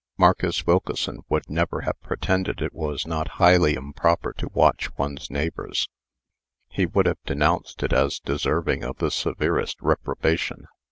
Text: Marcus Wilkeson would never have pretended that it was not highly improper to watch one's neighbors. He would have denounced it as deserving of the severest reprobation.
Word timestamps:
Marcus 0.17 0.65
Wilkeson 0.65 1.19
would 1.29 1.47
never 1.47 1.81
have 1.81 2.01
pretended 2.01 2.57
that 2.57 2.65
it 2.65 2.73
was 2.73 3.05
not 3.05 3.33
highly 3.37 3.75
improper 3.75 4.33
to 4.33 4.49
watch 4.51 4.89
one's 4.97 5.29
neighbors. 5.29 5.87
He 6.69 6.87
would 6.87 7.05
have 7.05 7.21
denounced 7.23 7.83
it 7.83 7.93
as 7.93 8.17
deserving 8.19 8.83
of 8.83 8.97
the 8.97 9.11
severest 9.11 9.79
reprobation. 9.79 10.65